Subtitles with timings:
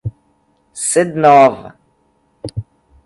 [0.89, 1.77] Sede Nova